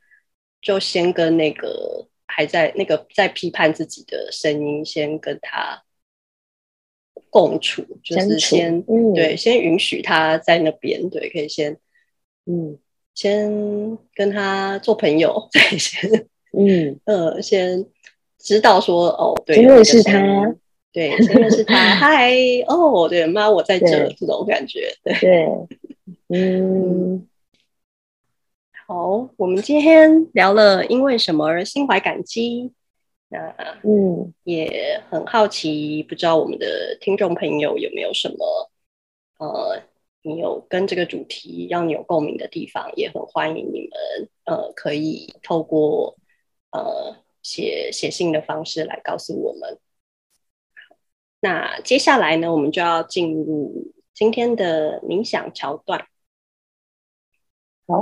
[0.61, 5.81] 就先跟那个还在那个在批判自己的声音，先跟他。
[7.33, 11.75] 共处就是先、嗯、对，先允许他在那边，对，可以先
[12.45, 12.77] 嗯，
[13.15, 17.83] 先跟他做朋友，再先嗯 呃，先
[18.37, 20.55] 知道说哦，对，先认识他，
[20.91, 22.35] 对，真的是他，嗨，
[22.67, 25.47] 哦，对，妈，我在这，对这种感觉，对对，
[26.29, 27.27] 嗯，
[28.85, 32.71] 好，我们今天聊了因为什么而心怀感激。
[33.33, 38.71] 那嗯，也很好奇，不知道我们的听众朋友有没有什么
[39.39, 39.81] 呃，
[40.21, 46.15] 你有跟这个主题让你有共鸣的地方，也很欢迎你们呃，可以透过
[46.71, 49.79] 呃写写信的方式来告诉我们。
[51.39, 56.07] 那接下来呢，我们就要进入今天的冥想桥段。
[57.87, 58.01] 好，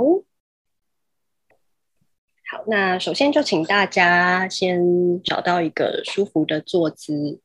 [2.52, 7.40] 好，那首先就请大家先找到一个舒服的坐姿。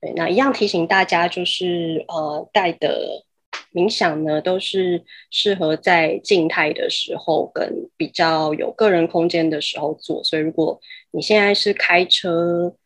[0.00, 3.24] 对，那一样提醒大家，就是呃，带的
[3.72, 10.22] 冥想呢，都是适合在静态的时候跟比较有个人空间的时候做。
[10.22, 12.76] 所以，如果你现在是开车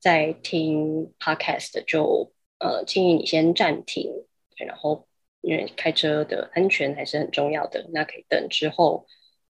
[0.00, 4.10] 在听 podcast，就呃建议你先暂停，
[4.56, 5.06] 然后
[5.42, 9.06] 因为开车的安全还是很重要的，那可以等之后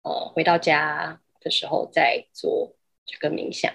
[0.03, 3.74] 呃回到家的时候再做这个冥想。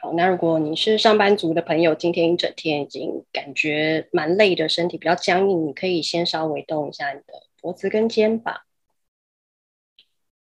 [0.00, 8.60] 好，那如果你是上班族的朋友，今天一整天已经感觉蛮累的，身体比较僵硬，你可以先稍微动一下你的脖子跟肩膀，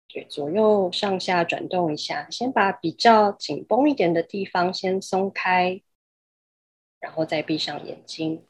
[0.10, 5.82] 对，左右上下转动一下，先把比较紧绷一点的地方先松开，
[7.00, 8.46] 然后再闭上眼睛。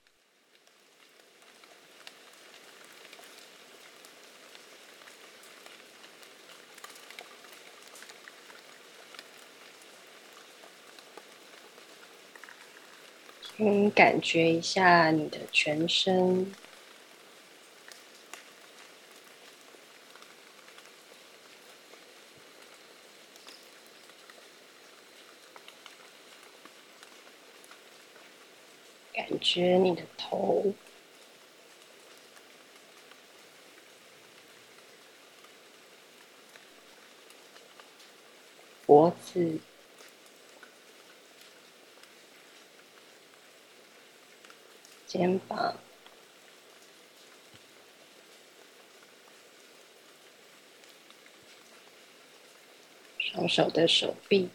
[13.59, 16.53] 嗯，感觉一下你的全身，
[29.11, 30.71] 感觉你的头、
[38.85, 39.59] 脖子。
[45.07, 45.73] 肩膀、
[53.17, 54.49] 双手的手臂、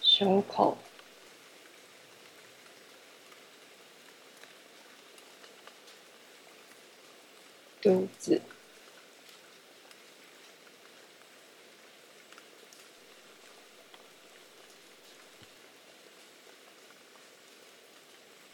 [0.00, 0.78] 胸口、
[7.82, 8.40] 肚子。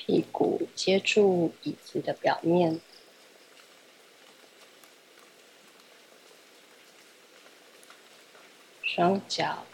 [0.07, 2.81] 屁股接触椅子的表面，
[8.85, 9.67] 双脚、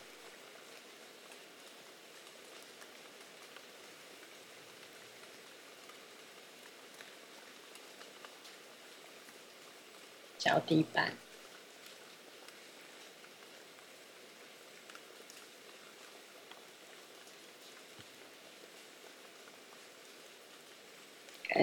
[10.39, 11.22] 脚底板。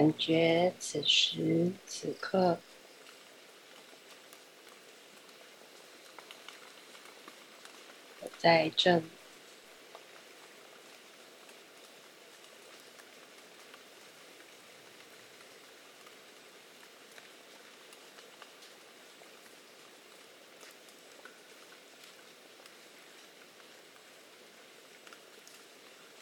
[0.00, 2.58] 感觉此时此刻
[8.38, 9.02] 在这里。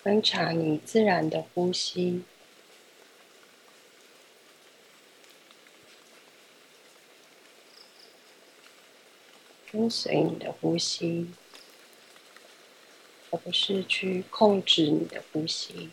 [0.03, 2.24] 观察你自然的呼吸。
[9.71, 11.29] 跟随你的呼吸，
[13.31, 15.91] 而不是去控制你的呼吸。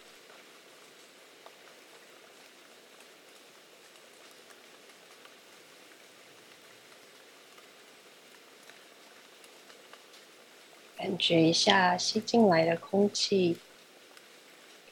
[10.98, 13.58] 感觉一下吸进来的空气，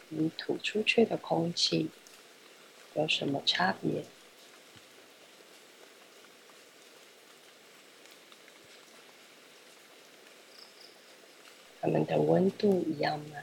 [0.09, 1.89] 与吐出去的空气
[2.93, 4.03] 有什么差别？
[12.05, 13.37] 的温度一样吗？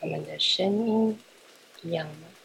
[0.00, 1.18] 我们的声音
[1.82, 2.35] 一样吗？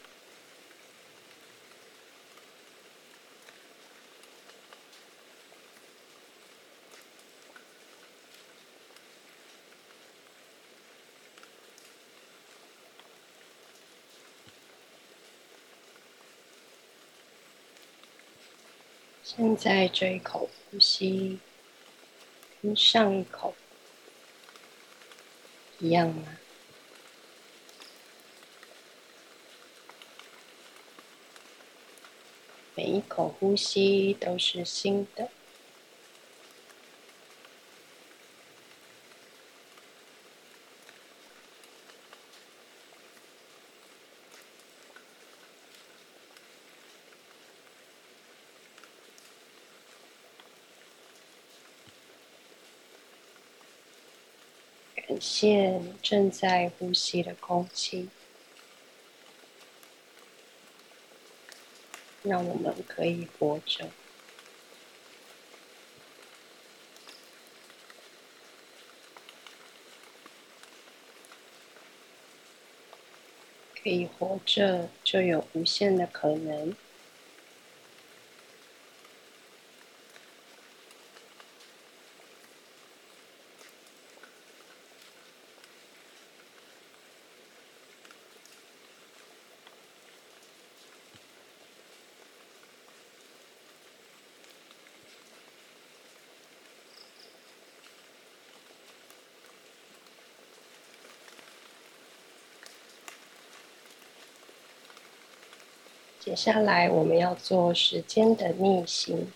[19.33, 21.39] 现在这一口呼吸
[22.61, 23.55] 跟上一口
[25.79, 26.37] 一样吗？
[32.75, 35.29] 每一口呼吸都是新的。
[55.19, 58.09] 谢你正在呼吸的空气，
[62.23, 63.89] 让我们可以活着。
[73.83, 76.75] 可以活着，就有无限的可能。
[106.31, 109.27] 接下来我们要做时间的逆行，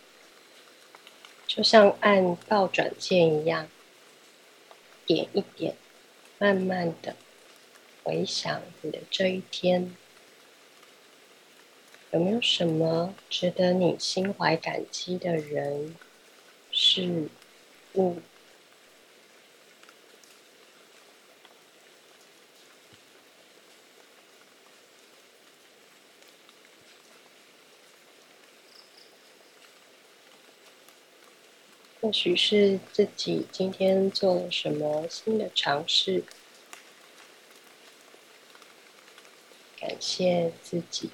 [1.46, 3.68] 就像按倒转键一样，
[5.06, 5.76] 点一点，
[6.38, 7.18] 慢慢的
[8.02, 9.94] 回想你的这一天，
[12.12, 15.98] 有没有什么值得你心怀感激的人、
[16.72, 17.28] 事
[17.96, 18.22] 物？
[32.06, 36.24] 或许是自己今天做了什么新的尝试，
[39.80, 41.10] 感谢自己；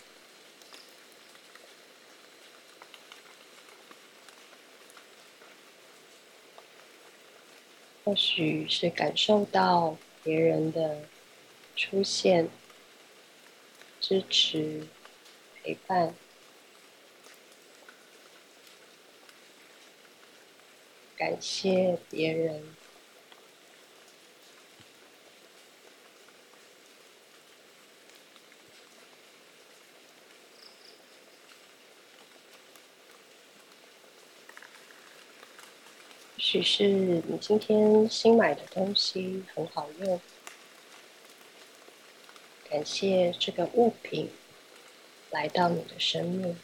[8.03, 11.03] 或许是感受到别人的
[11.73, 12.49] 出现、
[14.01, 14.85] 支持、
[15.63, 16.13] 陪伴。
[21.21, 22.63] 感谢别人，
[36.39, 40.19] 许是你今天新买的东西很好用，
[42.67, 44.31] 感谢这个物品
[45.29, 46.57] 来到你的生命。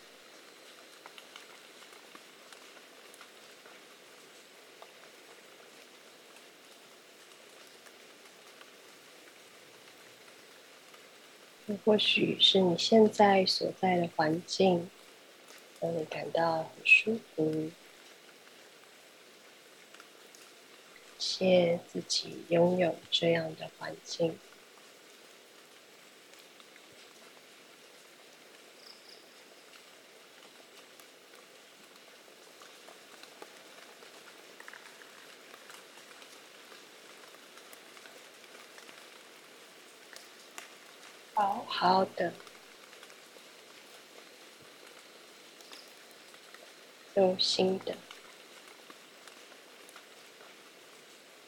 [11.83, 14.89] 或许是你现在所在的环境
[15.79, 17.71] 让你感到很舒服，
[21.17, 24.37] 谢自己拥有这样的环境。
[41.79, 42.33] 好的，
[47.13, 47.95] 用心的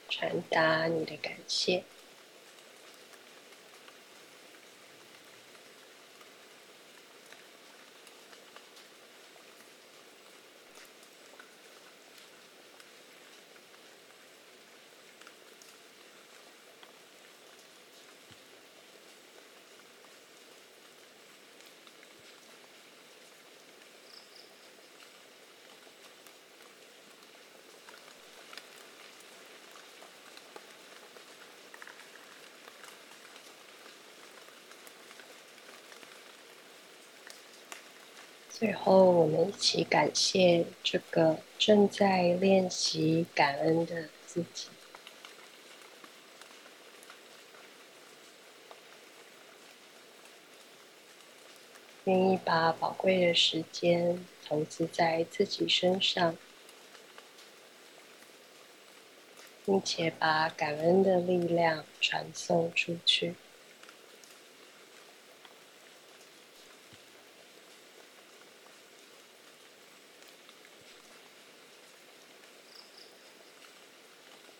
[0.07, 1.83] 传达你的感谢。
[38.59, 44.67] 最后，我们一起感谢这个正在练习感恩的自己，
[52.03, 56.35] 愿意把宝贵的时间投资在自己身上，
[59.65, 63.35] 并且把感恩的力量传送出去。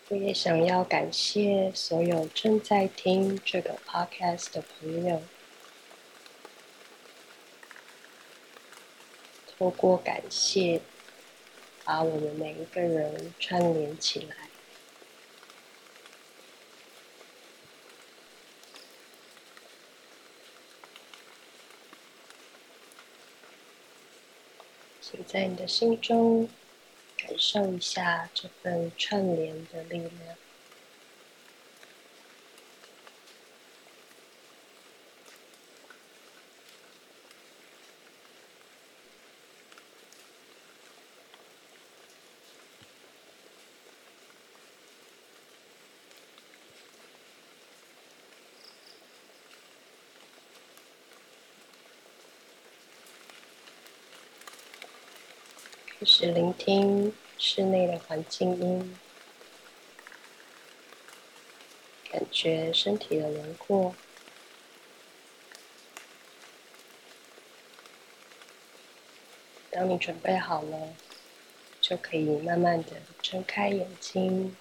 [0.10, 5.22] 我也想要感谢所有正在听这个 podcast 的朋友，
[9.56, 10.82] 透过感谢，
[11.84, 14.36] 把我们每一个人串联起来。
[25.00, 26.50] 请在你的心中。
[27.30, 30.49] 感受一下这份串联的力量。
[56.20, 58.94] 只聆听室内的环境音，
[62.12, 63.96] 感觉身体的轮廓。
[69.72, 70.94] 当你准备好了，
[71.80, 74.54] 就可以慢慢的睁开眼睛。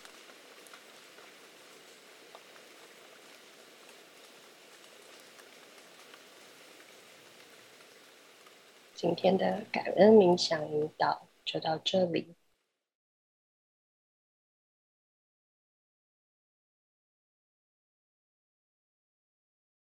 [8.95, 12.37] 今天的感恩冥想引导就到这里。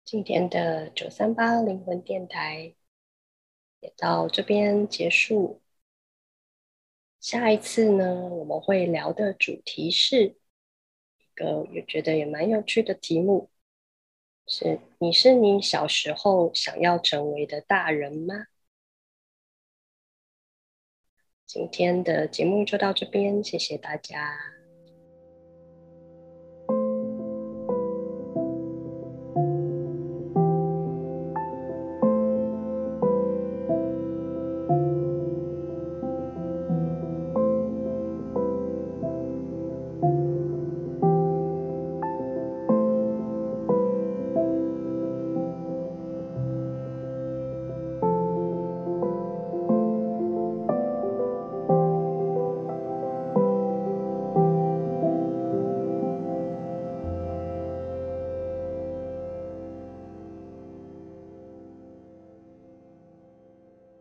[0.05, 2.75] 今天的九三八灵魂电台
[3.81, 5.63] 也到这边结束。
[7.19, 13.49] 下一次呢，我们会聊的主题是一个我觉得也蛮有趣的题目，
[14.47, 18.35] 是你是你小时候想要成为的大人吗？
[21.49, 24.58] 今天的节目就到这边，谢谢大家。